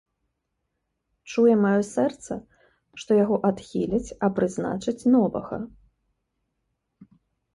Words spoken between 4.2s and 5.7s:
а прызначаць новага.